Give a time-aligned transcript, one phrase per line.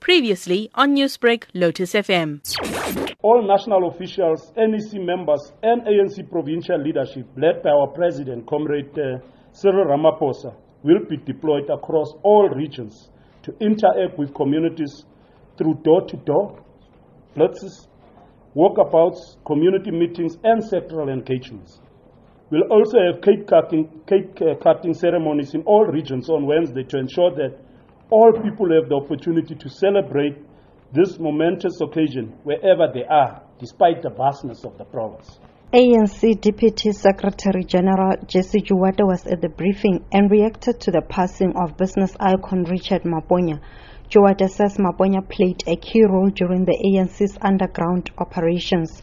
[0.00, 2.40] Previously on Newsbreak, Lotus FM.
[3.22, 9.18] All national officials, NEC members, and ANC provincial leadership, led by our president, Comrade uh,
[9.52, 13.10] Cyril Ramaphosa, will be deployed across all regions
[13.42, 15.04] to interact with communities
[15.56, 16.62] through door to door
[17.36, 17.86] blitzes,
[18.56, 21.80] walkabouts, community meetings, and sectoral engagements.
[22.50, 26.98] We'll also have cake cutting, cake uh, cutting ceremonies in all regions on Wednesday to
[26.98, 27.56] ensure that
[28.10, 30.36] all people have the opportunity to celebrate
[30.92, 35.38] this momentous occasion wherever they are, despite the vastness of the province.
[35.72, 41.52] ANC Deputy Secretary General Jessie Duarte was at the briefing and reacted to the passing
[41.54, 43.60] of business icon Richard Maponya.
[44.10, 49.00] Juwata says Maponya played a key role during the ANC's underground operations.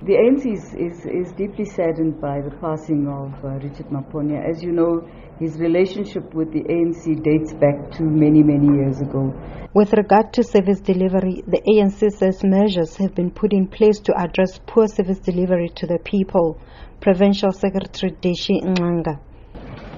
[0.00, 4.38] The ANC is, is, is, deeply saddened by the passing of uh, Richard Maponya.
[4.48, 5.02] As you know,
[5.40, 9.34] his relationship with the ANC dates back to many, many years ago.
[9.74, 14.14] With regard to service delivery, the ANC says measures have been put in place to
[14.16, 16.60] address poor service delivery to the people.
[17.00, 19.18] Provincial Secretary Deshi Ngxanga.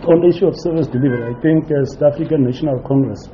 [0.08, 3.28] On the issue of service delivery, I think as the African National Congress,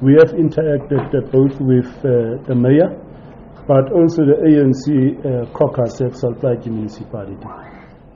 [0.00, 2.96] we have interacted uh, both with uh, the mayor
[3.68, 7.46] but also the ANC uh, caucus at Sol Plaatje municipality.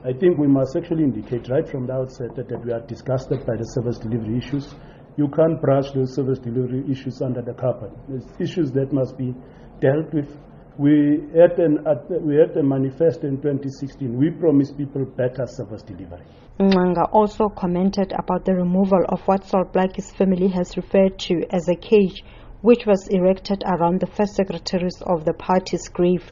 [0.03, 3.45] I think we must actually indicate right from the outset that, that we are disgusted
[3.45, 4.73] by the service delivery issues.
[5.15, 7.93] You can't brush those service delivery issues under the carpet.
[8.09, 9.35] There's issues that must be
[9.79, 10.35] dealt with.
[10.79, 14.09] We had, an, uh, we had a manifesto in 2016.
[14.17, 16.25] We promised people better service delivery.
[16.59, 21.69] Ngxanga also commented about the removal of what Sol Plaatje's family has referred to as
[21.69, 22.23] a cage
[22.63, 26.31] which was erected around the first secretaries of the party's grave.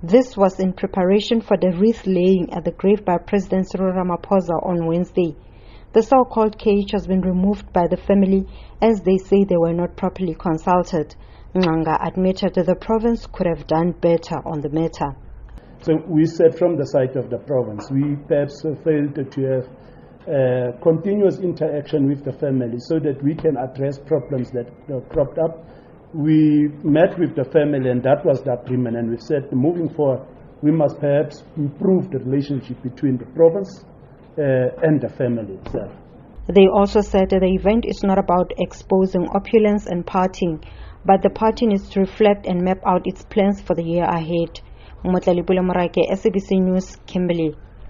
[0.00, 4.64] This was in preparation for the wreath laying at the grave by President Cyril Ramaphosa
[4.64, 5.34] on Wednesday.
[5.92, 8.46] The so-called cage has been removed by the family
[8.80, 11.16] as they say they were not properly consulted.
[11.52, 15.16] Ngxanga admitted that the province could have done better on the matter.
[15.80, 19.68] So we said from the side of the province, we perhaps failed to have
[20.28, 25.38] uh, continuous interaction with the family so that we can address problems that uh, cropped
[25.38, 25.64] up.
[26.14, 28.96] We met with the family, and that was the agreement.
[28.96, 30.26] And we said, moving forward,
[30.62, 33.84] we must perhaps improve the relationship between the province
[34.38, 35.92] uh, and the family itself.
[36.48, 40.62] They also said that the event is not about exposing opulence and partying,
[41.04, 44.60] but the party needs to reflect and map out its plans for the year ahead.
[45.04, 47.56] Motlalepule Morake, SABC News, Kimberley.